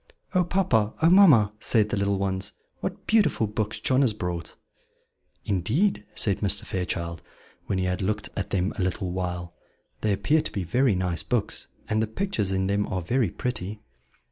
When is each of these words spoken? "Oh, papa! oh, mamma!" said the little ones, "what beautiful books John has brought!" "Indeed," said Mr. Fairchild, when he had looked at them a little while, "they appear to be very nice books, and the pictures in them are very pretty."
"Oh, 0.33 0.43
papa! 0.43 0.95
oh, 0.99 1.09
mamma!" 1.11 1.53
said 1.59 1.89
the 1.89 1.95
little 1.95 2.17
ones, 2.17 2.53
"what 2.79 3.05
beautiful 3.05 3.45
books 3.45 3.79
John 3.79 4.01
has 4.01 4.13
brought!" 4.13 4.55
"Indeed," 5.45 6.07
said 6.15 6.39
Mr. 6.39 6.65
Fairchild, 6.65 7.21
when 7.67 7.77
he 7.77 7.85
had 7.85 8.01
looked 8.01 8.27
at 8.35 8.49
them 8.49 8.73
a 8.79 8.83
little 8.83 9.11
while, 9.11 9.53
"they 10.01 10.11
appear 10.11 10.41
to 10.41 10.51
be 10.51 10.63
very 10.63 10.95
nice 10.95 11.21
books, 11.21 11.67
and 11.87 12.01
the 12.01 12.07
pictures 12.07 12.51
in 12.51 12.65
them 12.65 12.87
are 12.87 13.01
very 13.03 13.29
pretty." 13.29 13.83